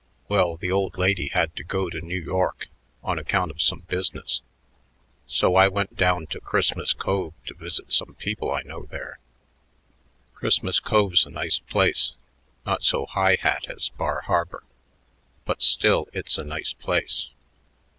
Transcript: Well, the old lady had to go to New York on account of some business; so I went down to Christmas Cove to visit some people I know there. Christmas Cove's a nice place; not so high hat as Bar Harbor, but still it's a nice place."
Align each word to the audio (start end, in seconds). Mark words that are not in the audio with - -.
Well, 0.27 0.57
the 0.57 0.71
old 0.71 0.97
lady 0.97 1.27
had 1.27 1.55
to 1.57 1.63
go 1.63 1.87
to 1.91 2.01
New 2.01 2.19
York 2.19 2.67
on 3.03 3.19
account 3.19 3.51
of 3.51 3.61
some 3.61 3.81
business; 3.81 4.41
so 5.27 5.53
I 5.53 5.67
went 5.67 5.95
down 5.95 6.25
to 6.31 6.39
Christmas 6.39 6.91
Cove 6.91 7.35
to 7.45 7.53
visit 7.53 7.93
some 7.93 8.15
people 8.15 8.51
I 8.51 8.63
know 8.63 8.87
there. 8.89 9.19
Christmas 10.33 10.79
Cove's 10.79 11.27
a 11.27 11.29
nice 11.29 11.59
place; 11.59 12.13
not 12.65 12.83
so 12.83 13.05
high 13.05 13.37
hat 13.39 13.69
as 13.69 13.89
Bar 13.89 14.21
Harbor, 14.21 14.63
but 15.45 15.61
still 15.61 16.07
it's 16.13 16.39
a 16.39 16.43
nice 16.43 16.73
place." 16.73 17.27